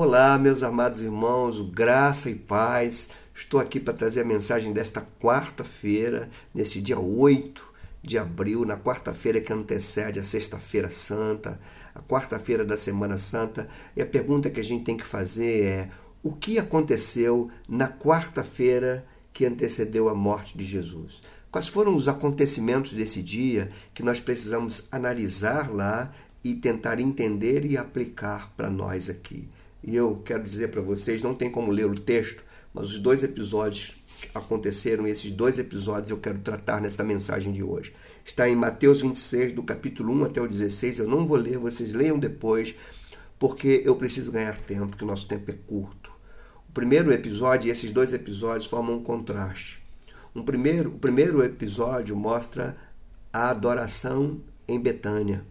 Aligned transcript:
Olá, 0.00 0.38
meus 0.38 0.62
amados 0.62 1.00
irmãos, 1.00 1.60
graça 1.72 2.30
e 2.30 2.36
paz. 2.36 3.10
Estou 3.34 3.58
aqui 3.58 3.80
para 3.80 3.92
trazer 3.92 4.20
a 4.20 4.24
mensagem 4.24 4.72
desta 4.72 5.04
quarta-feira, 5.20 6.30
nesse 6.54 6.80
dia 6.80 7.00
8 7.00 7.60
de 8.00 8.16
abril, 8.16 8.64
na 8.64 8.76
quarta-feira 8.76 9.40
que 9.40 9.52
antecede 9.52 10.20
a 10.20 10.22
Sexta-feira 10.22 10.88
Santa, 10.88 11.58
a 11.96 12.00
quarta-feira 12.00 12.64
da 12.64 12.76
Semana 12.76 13.18
Santa. 13.18 13.68
E 13.96 14.00
a 14.00 14.06
pergunta 14.06 14.48
que 14.48 14.60
a 14.60 14.62
gente 14.62 14.84
tem 14.84 14.96
que 14.96 15.04
fazer 15.04 15.64
é: 15.64 15.88
o 16.22 16.30
que 16.30 16.60
aconteceu 16.60 17.50
na 17.68 17.88
quarta-feira 17.88 19.04
que 19.32 19.44
antecedeu 19.44 20.08
a 20.08 20.14
morte 20.14 20.56
de 20.56 20.64
Jesus? 20.64 21.24
Quais 21.50 21.66
foram 21.66 21.96
os 21.96 22.06
acontecimentos 22.06 22.92
desse 22.92 23.20
dia 23.20 23.68
que 23.92 24.04
nós 24.04 24.20
precisamos 24.20 24.86
analisar 24.92 25.74
lá 25.74 26.14
e 26.44 26.54
tentar 26.54 27.00
entender 27.00 27.64
e 27.66 27.76
aplicar 27.76 28.52
para 28.56 28.70
nós 28.70 29.10
aqui? 29.10 29.48
E 29.82 29.94
eu 29.94 30.22
quero 30.24 30.42
dizer 30.42 30.68
para 30.68 30.82
vocês, 30.82 31.22
não 31.22 31.34
tem 31.34 31.50
como 31.50 31.70
ler 31.70 31.86
o 31.86 31.98
texto, 31.98 32.42
mas 32.74 32.90
os 32.90 32.98
dois 32.98 33.22
episódios 33.22 33.96
aconteceram, 34.34 35.06
esses 35.06 35.30
dois 35.30 35.58
episódios 35.58 36.10
eu 36.10 36.18
quero 36.18 36.38
tratar 36.40 36.80
nesta 36.80 37.04
mensagem 37.04 37.52
de 37.52 37.62
hoje. 37.62 37.92
Está 38.24 38.48
em 38.48 38.56
Mateus 38.56 39.00
26, 39.00 39.52
do 39.52 39.62
capítulo 39.62 40.12
1 40.12 40.24
até 40.24 40.40
o 40.40 40.48
16. 40.48 40.98
Eu 40.98 41.08
não 41.08 41.26
vou 41.26 41.36
ler, 41.36 41.58
vocês 41.58 41.94
leiam 41.94 42.18
depois, 42.18 42.74
porque 43.38 43.82
eu 43.84 43.96
preciso 43.96 44.32
ganhar 44.32 44.58
tempo, 44.58 44.96
que 44.96 45.04
o 45.04 45.06
nosso 45.06 45.26
tempo 45.26 45.50
é 45.50 45.54
curto. 45.66 46.10
O 46.68 46.72
primeiro 46.72 47.12
episódio 47.12 47.68
e 47.68 47.70
esses 47.70 47.90
dois 47.90 48.12
episódios 48.12 48.66
formam 48.66 48.96
um 48.96 49.02
contraste. 49.02 49.80
Um 50.34 50.42
primeiro, 50.42 50.90
o 50.90 50.98
primeiro 50.98 51.42
episódio 51.42 52.14
mostra 52.16 52.76
a 53.32 53.50
adoração 53.50 54.40
em 54.66 54.78
Betânia. 54.78 55.44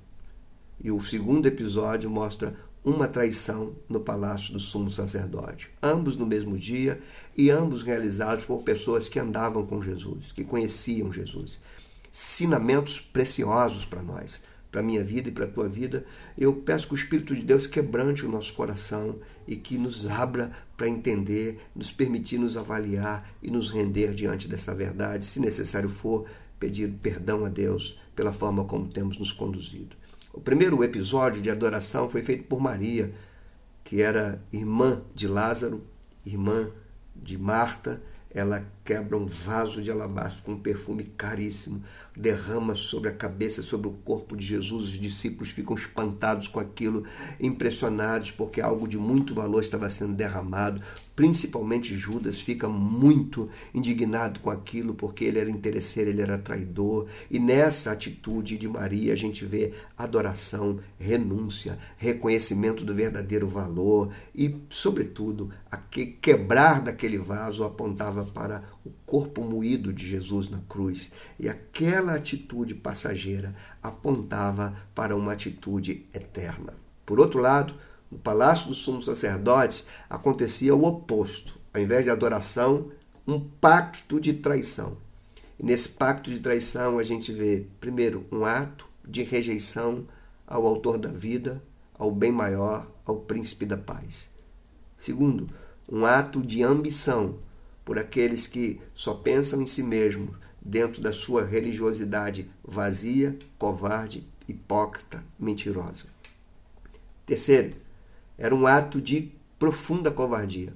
E 0.83 0.91
o 0.91 1.01
segundo 1.01 1.47
episódio 1.47 2.09
mostra 2.09 2.55
uma 2.87 3.05
traição 3.05 3.73
no 3.89 3.99
palácio 3.99 4.53
do 4.53 4.61
sumo 4.61 4.89
sacerdote. 4.89 5.69
Ambos 5.83 6.15
no 6.15 6.25
mesmo 6.25 6.57
dia 6.57 6.97
e 7.35 7.49
ambos 7.49 7.83
realizados 7.83 8.45
por 8.45 8.63
pessoas 8.63 9.09
que 9.09 9.19
andavam 9.19 9.65
com 9.65 9.81
Jesus, 9.81 10.31
que 10.31 10.45
conheciam 10.45 11.11
Jesus. 11.11 11.59
Sinamentos 12.09 13.01
preciosos 13.01 13.83
para 13.83 14.01
nós, 14.01 14.45
para 14.71 14.79
a 14.79 14.83
minha 14.83 15.03
vida 15.03 15.27
e 15.27 15.33
para 15.33 15.43
a 15.43 15.49
tua 15.49 15.67
vida. 15.67 16.05
Eu 16.37 16.53
peço 16.53 16.87
que 16.87 16.93
o 16.93 16.95
Espírito 16.95 17.35
de 17.35 17.41
Deus 17.41 17.67
quebrante 17.67 18.25
o 18.25 18.31
nosso 18.31 18.53
coração 18.53 19.17
e 19.45 19.57
que 19.57 19.77
nos 19.77 20.07
abra 20.09 20.49
para 20.77 20.87
entender, 20.87 21.59
nos 21.75 21.91
permitir 21.91 22.37
nos 22.37 22.55
avaliar 22.55 23.29
e 23.43 23.51
nos 23.51 23.69
render 23.69 24.13
diante 24.13 24.47
dessa 24.47 24.73
verdade, 24.73 25.25
se 25.25 25.41
necessário 25.41 25.89
for, 25.89 26.25
pedir 26.57 26.89
perdão 27.03 27.43
a 27.43 27.49
Deus 27.49 27.99
pela 28.15 28.31
forma 28.31 28.63
como 28.63 28.87
temos 28.87 29.17
nos 29.19 29.33
conduzido. 29.33 30.06
O 30.37 30.39
primeiro 30.39 30.83
episódio 30.83 31.41
de 31.41 31.49
adoração 31.49 32.07
foi 32.07 32.21
feito 32.21 32.43
por 32.43 32.61
Maria, 32.61 33.11
que 33.83 34.03
era 34.03 34.39
irmã 34.53 35.01
de 35.15 35.27
Lázaro, 35.27 35.81
irmã 36.23 36.69
de 37.15 37.39
Marta. 37.39 37.99
Ela 38.29 38.63
quebra 38.85 39.17
um 39.17 39.25
vaso 39.25 39.81
de 39.81 39.89
alabastro 39.89 40.43
com 40.43 40.51
um 40.51 40.59
perfume 40.59 41.05
caríssimo, 41.05 41.81
derrama 42.15 42.75
sobre 42.75 43.09
a 43.09 43.15
cabeça, 43.15 43.63
sobre 43.63 43.87
o 43.87 43.93
corpo 43.93 44.37
de 44.37 44.45
Jesus. 44.45 44.83
Os 44.83 44.99
discípulos 44.99 45.49
ficam 45.49 45.75
espantados 45.75 46.47
com 46.47 46.59
aquilo, 46.59 47.03
impressionados, 47.39 48.29
porque 48.29 48.61
algo 48.61 48.87
de 48.87 48.99
muito 48.99 49.33
valor 49.33 49.63
estava 49.63 49.89
sendo 49.89 50.13
derramado. 50.13 50.79
Principalmente 51.17 51.95
Judas 51.95 52.41
fica 52.41 52.69
muito 52.69 53.49
indignado 53.73 54.39
com 54.39 54.51
aquilo, 54.51 54.93
porque 54.93 55.25
ele 55.25 55.39
era 55.39 55.49
interesseiro, 55.49 56.11
ele 56.11 56.21
era 56.21 56.37
traidor. 56.37 57.07
E 57.31 57.39
nessa 57.39 57.91
atitude 57.91 58.55
de 58.55 58.67
Maria 58.67 59.13
a 59.13 59.15
gente 59.15 59.43
vê 59.43 59.73
adoração, 59.97 60.79
renúncia, 60.99 61.79
reconhecimento 61.97 62.85
do 62.85 62.93
verdadeiro 62.93 63.47
valor 63.47 64.13
e, 64.35 64.57
sobretudo, 64.69 65.51
a 65.71 65.77
quebrar 65.77 66.83
daquele 66.83 67.17
vaso 67.17 67.63
apontava 67.63 68.23
para 68.23 68.61
o 68.85 68.91
corpo 69.03 69.43
moído 69.43 69.91
de 69.91 70.05
Jesus 70.05 70.51
na 70.51 70.59
cruz. 70.69 71.11
E 71.39 71.49
aquela 71.49 72.13
atitude 72.13 72.75
passageira 72.75 73.55
apontava 73.81 74.71
para 74.93 75.15
uma 75.15 75.33
atitude 75.33 76.05
eterna. 76.13 76.75
Por 77.07 77.19
outro 77.19 77.39
lado, 77.39 77.73
no 78.11 78.17
palácio 78.17 78.67
dos 78.67 78.79
sumos 78.79 79.05
sacerdotes 79.05 79.85
acontecia 80.09 80.75
o 80.75 80.85
oposto. 80.85 81.59
Ao 81.73 81.81
invés 81.81 82.03
de 82.03 82.09
adoração, 82.09 82.91
um 83.27 83.39
pacto 83.39 84.19
de 84.19 84.33
traição. 84.33 84.97
E 85.59 85.65
nesse 85.65 85.89
pacto 85.89 86.29
de 86.29 86.39
traição 86.39 86.99
a 86.99 87.03
gente 87.03 87.31
vê, 87.31 87.65
primeiro, 87.79 88.25
um 88.31 88.45
ato 88.45 88.85
de 89.05 89.23
rejeição 89.23 90.05
ao 90.45 90.65
autor 90.65 90.97
da 90.97 91.09
vida, 91.09 91.61
ao 91.97 92.11
bem 92.11 92.31
maior, 92.31 92.87
ao 93.05 93.17
príncipe 93.17 93.65
da 93.65 93.77
paz. 93.77 94.29
Segundo, 94.97 95.49
um 95.89 96.05
ato 96.05 96.41
de 96.41 96.63
ambição 96.63 97.35
por 97.83 97.97
aqueles 97.97 98.47
que 98.47 98.81
só 98.93 99.13
pensam 99.13 99.61
em 99.61 99.65
si 99.65 99.83
mesmos 99.83 100.35
dentro 100.61 101.01
da 101.01 101.13
sua 101.13 101.45
religiosidade 101.45 102.49
vazia, 102.63 103.37
covarde, 103.57 104.27
hipócrita, 104.47 105.23
mentirosa. 105.39 106.05
Terceiro, 107.25 107.75
era 108.37 108.53
um 108.53 108.67
ato 108.67 109.01
de 109.01 109.31
profunda 109.57 110.11
covardia, 110.11 110.73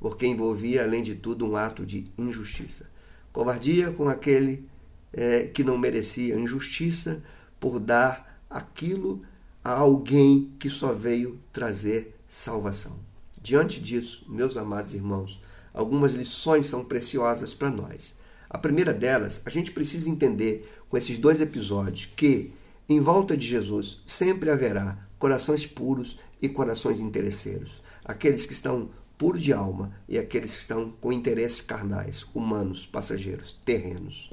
porque 0.00 0.26
envolvia, 0.26 0.82
além 0.82 1.02
de 1.02 1.14
tudo, 1.14 1.46
um 1.46 1.56
ato 1.56 1.86
de 1.86 2.06
injustiça. 2.18 2.88
Covardia 3.32 3.90
com 3.92 4.08
aquele 4.08 4.66
é, 5.12 5.44
que 5.44 5.62
não 5.62 5.78
merecia, 5.78 6.38
injustiça 6.38 7.22
por 7.60 7.78
dar 7.78 8.40
aquilo 8.50 9.22
a 9.62 9.72
alguém 9.72 10.52
que 10.58 10.70
só 10.70 10.92
veio 10.92 11.38
trazer 11.52 12.16
salvação. 12.28 12.96
Diante 13.40 13.80
disso, 13.80 14.24
meus 14.28 14.56
amados 14.56 14.94
irmãos, 14.94 15.42
algumas 15.72 16.14
lições 16.14 16.66
são 16.66 16.84
preciosas 16.84 17.54
para 17.54 17.70
nós. 17.70 18.16
A 18.50 18.58
primeira 18.58 18.92
delas, 18.92 19.42
a 19.44 19.50
gente 19.50 19.70
precisa 19.70 20.08
entender 20.08 20.68
com 20.88 20.96
esses 20.96 21.18
dois 21.18 21.40
episódios 21.40 22.06
que 22.16 22.52
em 22.88 23.00
volta 23.00 23.36
de 23.36 23.46
Jesus 23.46 24.00
sempre 24.06 24.50
haverá 24.50 24.96
corações 25.18 25.66
puros 25.66 26.18
e 26.40 26.48
corações 26.48 27.00
interesseiros, 27.00 27.82
aqueles 28.04 28.46
que 28.46 28.52
estão 28.52 28.88
puros 29.18 29.42
de 29.42 29.52
alma 29.52 29.92
e 30.08 30.16
aqueles 30.16 30.54
que 30.54 30.60
estão 30.60 30.90
com 31.00 31.12
interesses 31.12 31.60
carnais, 31.60 32.24
humanos, 32.32 32.86
passageiros, 32.86 33.56
terrenos 33.64 34.30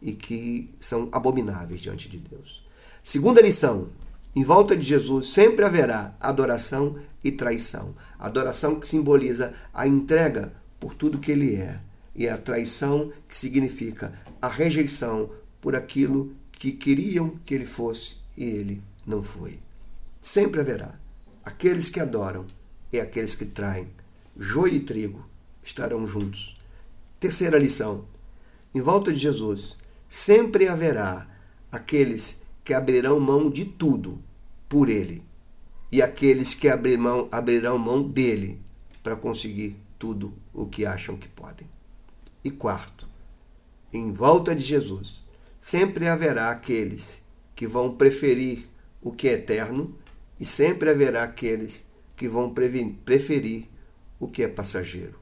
e 0.00 0.14
que 0.14 0.74
são 0.80 1.08
abomináveis 1.12 1.80
diante 1.80 2.08
de 2.08 2.18
Deus. 2.18 2.64
Segunda 3.02 3.40
lição: 3.40 3.88
em 4.34 4.42
volta 4.42 4.76
de 4.76 4.82
Jesus 4.82 5.28
sempre 5.28 5.64
haverá 5.64 6.14
adoração 6.18 6.98
e 7.22 7.30
traição. 7.30 7.94
Adoração 8.18 8.80
que 8.80 8.88
simboliza 8.88 9.54
a 9.72 9.86
entrega 9.86 10.52
por 10.80 10.94
tudo 10.94 11.18
que 11.18 11.30
ele 11.30 11.54
é, 11.54 11.78
e 12.16 12.28
a 12.28 12.36
traição 12.36 13.12
que 13.28 13.36
significa 13.36 14.12
a 14.40 14.48
rejeição 14.48 15.30
por 15.60 15.76
aquilo 15.76 16.32
que 16.62 16.70
queriam 16.70 17.30
que 17.44 17.56
ele 17.56 17.66
fosse 17.66 18.18
e 18.36 18.44
ele 18.44 18.80
não 19.04 19.20
foi. 19.20 19.58
Sempre 20.20 20.60
haverá 20.60 20.94
aqueles 21.44 21.88
que 21.88 21.98
adoram 21.98 22.46
e 22.92 23.00
aqueles 23.00 23.34
que 23.34 23.44
traem. 23.44 23.88
Joio 24.38 24.76
e 24.76 24.78
trigo 24.78 25.28
estarão 25.60 26.06
juntos. 26.06 26.56
Terceira 27.18 27.58
lição: 27.58 28.04
em 28.72 28.80
volta 28.80 29.12
de 29.12 29.18
Jesus 29.18 29.74
sempre 30.08 30.68
haverá 30.68 31.26
aqueles 31.72 32.40
que 32.64 32.72
abrirão 32.72 33.18
mão 33.18 33.50
de 33.50 33.64
tudo 33.64 34.20
por 34.68 34.88
ele 34.88 35.20
e 35.90 36.00
aqueles 36.00 36.54
que 36.54 36.68
abrirão, 36.68 37.26
abrirão 37.32 37.76
mão 37.76 38.04
dele 38.08 38.60
para 39.02 39.16
conseguir 39.16 39.74
tudo 39.98 40.32
o 40.54 40.66
que 40.66 40.86
acham 40.86 41.16
que 41.16 41.26
podem. 41.26 41.66
E 42.44 42.52
quarto, 42.52 43.08
em 43.92 44.12
volta 44.12 44.54
de 44.54 44.62
Jesus, 44.62 45.21
sempre 45.62 46.08
haverá 46.08 46.50
aqueles 46.50 47.22
que 47.54 47.68
vão 47.68 47.94
preferir 47.94 48.66
o 49.00 49.12
que 49.12 49.28
é 49.28 49.34
eterno 49.34 49.96
e 50.38 50.44
sempre 50.44 50.90
haverá 50.90 51.22
aqueles 51.22 51.86
que 52.16 52.26
vão 52.26 52.52
preferir 52.52 53.66
o 54.18 54.26
que 54.26 54.42
é 54.42 54.48
passageiro. 54.48 55.14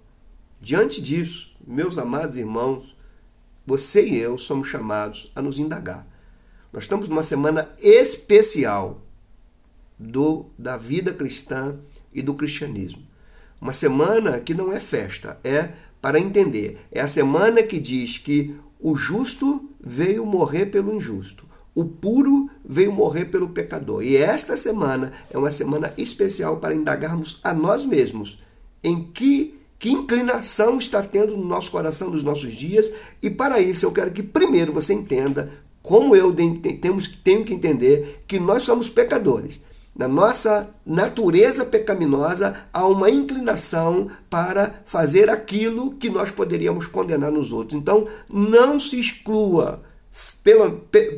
Diante 0.60 1.00
disso, 1.02 1.54
meus 1.66 1.98
amados 1.98 2.38
irmãos, 2.38 2.96
você 3.66 4.06
e 4.06 4.16
eu 4.16 4.38
somos 4.38 4.68
chamados 4.68 5.30
a 5.36 5.42
nos 5.42 5.58
indagar. 5.58 6.06
Nós 6.72 6.84
estamos 6.84 7.08
numa 7.08 7.22
semana 7.22 7.70
especial 7.78 8.98
do 9.98 10.46
da 10.58 10.78
vida 10.78 11.12
cristã 11.12 11.78
e 12.14 12.22
do 12.22 12.32
cristianismo. 12.32 13.02
Uma 13.60 13.74
semana 13.74 14.40
que 14.40 14.54
não 14.54 14.72
é 14.72 14.80
festa, 14.80 15.38
é 15.44 15.70
para 16.00 16.18
entender. 16.18 16.80
É 16.90 17.00
a 17.02 17.06
semana 17.06 17.62
que 17.62 17.78
diz 17.78 18.16
que 18.16 18.58
o 18.80 18.96
justo 18.96 19.68
veio 19.80 20.24
morrer 20.24 20.66
pelo 20.66 20.94
injusto, 20.94 21.44
o 21.74 21.84
puro 21.84 22.50
veio 22.64 22.92
morrer 22.92 23.26
pelo 23.26 23.50
pecador. 23.50 24.02
E 24.02 24.16
esta 24.16 24.56
semana 24.56 25.12
é 25.30 25.38
uma 25.38 25.50
semana 25.50 25.92
especial 25.96 26.56
para 26.56 26.74
indagarmos 26.74 27.40
a 27.44 27.52
nós 27.52 27.84
mesmos 27.84 28.42
em 28.82 29.02
que, 29.02 29.58
que 29.78 29.90
inclinação 29.90 30.78
está 30.78 31.02
tendo 31.02 31.36
no 31.36 31.44
nosso 31.44 31.70
coração 31.70 32.10
nos 32.10 32.24
nossos 32.24 32.54
dias. 32.54 32.92
E 33.22 33.30
para 33.30 33.60
isso 33.60 33.86
eu 33.86 33.92
quero 33.92 34.10
que 34.10 34.22
primeiro 34.22 34.72
você 34.72 34.92
entenda, 34.92 35.50
como 35.82 36.16
eu 36.16 36.34
temos, 36.80 37.06
tenho 37.06 37.44
que 37.44 37.54
entender, 37.54 38.24
que 38.26 38.38
nós 38.38 38.62
somos 38.62 38.88
pecadores 38.88 39.62
na 39.96 40.08
nossa 40.08 40.70
natureza 40.86 41.64
pecaminosa, 41.64 42.66
há 42.72 42.86
uma 42.86 43.10
inclinação 43.10 44.08
para 44.28 44.82
fazer 44.86 45.28
aquilo 45.28 45.92
que 45.92 46.08
nós 46.08 46.30
poderíamos 46.30 46.86
condenar 46.86 47.30
nos 47.30 47.52
outros. 47.52 47.78
Então, 47.78 48.06
não 48.28 48.78
se 48.78 48.98
exclua, 48.98 49.82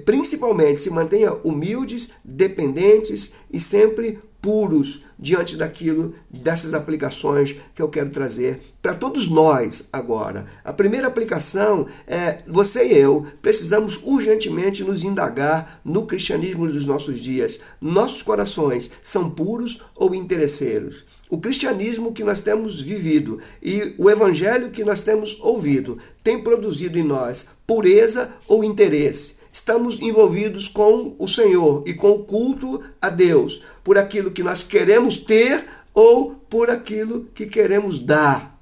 principalmente 0.05 0.81
se 0.81 0.91
mantenha 0.91 1.33
humildes, 1.45 2.11
dependentes 2.25 3.35
e 3.53 3.61
sempre 3.61 4.19
puros 4.43 5.05
diante 5.17 5.56
daquilo, 5.56 6.15
dessas 6.29 6.75
aplicações 6.75 7.55
que 7.75 7.81
eu 7.81 7.89
quero 7.89 8.11
trazer 8.11 8.61
para 8.83 8.93
todos 8.93 9.29
nós 9.29 9.89
agora. 9.93 10.47
A 10.65 10.73
primeira 10.73 11.06
aplicação 11.06 11.87
é 12.09 12.41
você 12.49 12.89
e 12.89 12.99
eu 12.99 13.25
precisamos 13.41 14.00
urgentemente 14.03 14.83
nos 14.83 15.05
indagar 15.05 15.81
no 15.85 16.05
cristianismo 16.05 16.67
dos 16.67 16.85
nossos 16.85 17.21
dias. 17.21 17.61
Nossos 17.81 18.23
corações 18.23 18.91
são 19.00 19.31
puros 19.31 19.81
ou 19.94 20.12
interesseiros? 20.12 21.05
O 21.31 21.38
cristianismo 21.38 22.12
que 22.12 22.25
nós 22.25 22.43
temos 22.43 22.83
vivido 22.83 23.38
e 23.62 23.95
o 23.97 24.11
evangelho 24.11 24.71
que 24.71 24.85
nós 24.85 25.00
temos 25.00 25.41
ouvido 25.41 25.99
tem 26.23 26.43
produzido 26.43 26.99
em 26.99 27.05
nós 27.05 27.47
pureza 27.67 28.29
ou 28.49 28.65
interesse? 28.65 29.42
Estamos 29.52 30.00
envolvidos 30.00 30.66
com 30.66 31.14
o 31.19 31.28
Senhor 31.28 31.84
e 31.87 31.93
com 31.93 32.10
o 32.12 32.25
culto 32.25 32.82
a 33.00 33.10
Deus, 33.10 33.62
por 33.84 33.99
aquilo 33.99 34.31
que 34.31 34.43
nós 34.43 34.62
queremos 34.62 35.19
ter 35.19 35.64
ou 35.93 36.34
por 36.49 36.70
aquilo 36.70 37.26
que 37.34 37.46
queremos 37.46 38.00
dar. 38.00 38.58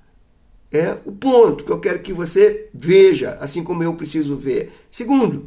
É 0.72 0.96
o 1.04 1.12
ponto 1.12 1.64
que 1.64 1.70
eu 1.70 1.80
quero 1.80 2.00
que 2.00 2.12
você 2.12 2.68
veja, 2.74 3.38
assim 3.40 3.62
como 3.62 3.82
eu 3.82 3.94
preciso 3.94 4.36
ver. 4.36 4.72
Segundo, 4.90 5.46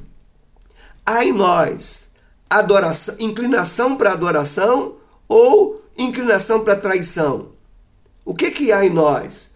há 1.06 1.24
em 1.24 1.34
nós 1.34 2.12
adoração, 2.50 3.16
inclinação 3.20 3.98
para 3.98 4.14
adoração 4.14 4.96
ou 5.28 5.82
inclinação 5.98 6.62
para 6.62 6.76
traição. 6.76 7.50
O 8.26 8.34
que 8.34 8.52
que 8.52 8.72
há 8.72 8.86
em 8.86 8.90
nós? 8.90 9.52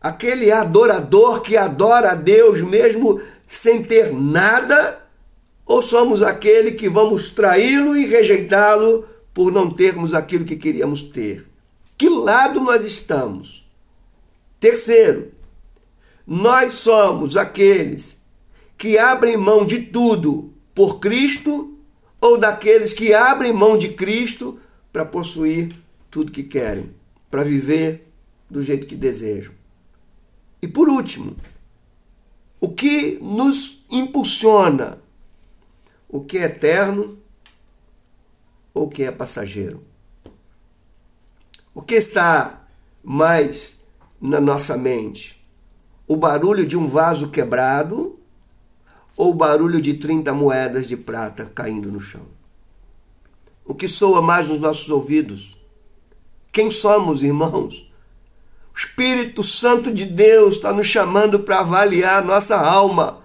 Aquele 0.00 0.52
adorador 0.52 1.40
que 1.40 1.56
adora 1.56 2.12
a 2.12 2.14
Deus 2.14 2.60
mesmo 2.60 3.20
sem 3.46 3.82
ter 3.82 4.12
nada 4.12 5.03
ou 5.66 5.80
somos 5.80 6.22
aquele 6.22 6.72
que 6.72 6.88
vamos 6.88 7.30
traí-lo 7.30 7.96
e 7.96 8.06
rejeitá-lo 8.06 9.06
por 9.32 9.50
não 9.50 9.70
termos 9.70 10.14
aquilo 10.14 10.44
que 10.44 10.56
queríamos 10.56 11.04
ter? 11.04 11.46
Que 11.96 12.08
lado 12.08 12.60
nós 12.60 12.84
estamos? 12.84 13.64
Terceiro, 14.60 15.32
nós 16.26 16.74
somos 16.74 17.36
aqueles 17.36 18.18
que 18.76 18.98
abrem 18.98 19.36
mão 19.36 19.64
de 19.64 19.80
tudo 19.80 20.52
por 20.74 20.98
Cristo 20.98 21.76
ou 22.20 22.38
daqueles 22.38 22.92
que 22.92 23.12
abrem 23.12 23.52
mão 23.52 23.76
de 23.76 23.90
Cristo 23.90 24.58
para 24.92 25.04
possuir 25.04 25.68
tudo 26.10 26.32
que 26.32 26.42
querem, 26.42 26.90
para 27.30 27.44
viver 27.44 28.06
do 28.48 28.62
jeito 28.62 28.86
que 28.86 28.96
desejam. 28.96 29.52
E 30.62 30.68
por 30.68 30.88
último, 30.88 31.36
o 32.60 32.70
que 32.70 33.18
nos 33.20 33.84
impulsiona 33.90 34.98
o 36.14 36.20
que 36.20 36.38
é 36.38 36.44
eterno 36.44 37.18
ou 38.72 38.84
o 38.84 38.88
que 38.88 39.02
é 39.02 39.10
passageiro. 39.10 39.82
O 41.74 41.82
que 41.82 41.96
está 41.96 42.62
mais 43.02 43.80
na 44.20 44.40
nossa 44.40 44.76
mente? 44.76 45.42
O 46.06 46.14
barulho 46.14 46.64
de 46.64 46.76
um 46.76 46.86
vaso 46.86 47.30
quebrado 47.30 48.16
ou 49.16 49.32
o 49.32 49.34
barulho 49.34 49.82
de 49.82 49.94
30 49.94 50.32
moedas 50.32 50.86
de 50.86 50.96
prata 50.96 51.50
caindo 51.52 51.90
no 51.90 52.00
chão? 52.00 52.28
O 53.64 53.74
que 53.74 53.88
soa 53.88 54.22
mais 54.22 54.48
nos 54.48 54.60
nossos 54.60 54.90
ouvidos? 54.90 55.58
Quem 56.52 56.70
somos, 56.70 57.24
irmãos? 57.24 57.90
O 58.72 58.78
Espírito 58.78 59.42
Santo 59.42 59.92
de 59.92 60.06
Deus 60.06 60.54
está 60.54 60.72
nos 60.72 60.86
chamando 60.86 61.40
para 61.40 61.58
avaliar 61.58 62.22
a 62.22 62.24
nossa 62.24 62.56
alma, 62.56 63.18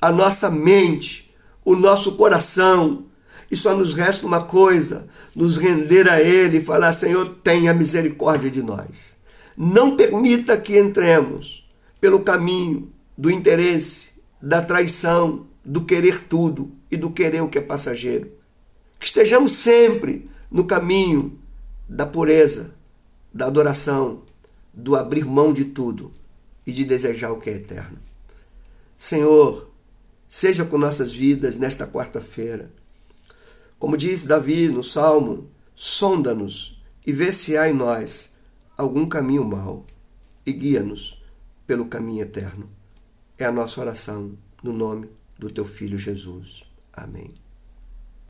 a 0.00 0.10
nossa 0.10 0.48
mente 0.50 1.25
o 1.66 1.74
nosso 1.74 2.12
coração. 2.12 3.04
E 3.50 3.56
só 3.56 3.76
nos 3.76 3.92
resta 3.92 4.26
uma 4.26 4.42
coisa: 4.42 5.06
nos 5.34 5.58
render 5.58 6.08
a 6.08 6.22
Ele 6.22 6.58
e 6.58 6.64
falar: 6.64 6.94
Senhor, 6.94 7.28
tenha 7.42 7.74
misericórdia 7.74 8.50
de 8.50 8.62
nós. 8.62 9.14
Não 9.56 9.96
permita 9.96 10.56
que 10.56 10.78
entremos 10.78 11.68
pelo 12.00 12.20
caminho 12.20 12.90
do 13.18 13.30
interesse, 13.30 14.10
da 14.40 14.62
traição, 14.62 15.46
do 15.64 15.84
querer 15.84 16.24
tudo 16.28 16.70
e 16.90 16.96
do 16.96 17.10
querer 17.10 17.42
o 17.42 17.48
que 17.48 17.58
é 17.58 17.62
passageiro. 17.62 18.30
Que 19.00 19.06
estejamos 19.06 19.52
sempre 19.52 20.30
no 20.50 20.64
caminho 20.64 21.38
da 21.88 22.06
pureza, 22.06 22.74
da 23.32 23.46
adoração, 23.46 24.22
do 24.72 24.94
abrir 24.94 25.24
mão 25.24 25.52
de 25.52 25.64
tudo 25.64 26.12
e 26.66 26.72
de 26.72 26.84
desejar 26.84 27.32
o 27.32 27.40
que 27.40 27.50
é 27.50 27.54
eterno. 27.54 27.98
Senhor, 28.98 29.70
seja 30.28 30.64
com 30.64 30.78
nossas 30.78 31.12
vidas 31.12 31.56
nesta 31.56 31.86
quarta-feira. 31.86 32.70
Como 33.78 33.96
diz 33.96 34.26
Davi 34.26 34.68
no 34.68 34.82
Salmo, 34.82 35.50
sonda-nos 35.74 36.82
e 37.06 37.12
vê 37.12 37.32
se 37.32 37.56
há 37.56 37.68
em 37.68 37.74
nós 37.74 38.32
algum 38.76 39.08
caminho 39.08 39.44
mau 39.44 39.84
e 40.44 40.52
guia-nos 40.52 41.22
pelo 41.66 41.86
caminho 41.86 42.22
eterno. 42.22 42.68
É 43.38 43.44
a 43.44 43.52
nossa 43.52 43.80
oração 43.80 44.32
no 44.62 44.72
nome 44.72 45.08
do 45.38 45.50
teu 45.50 45.64
filho 45.64 45.98
Jesus. 45.98 46.64
Amém. 46.92 47.45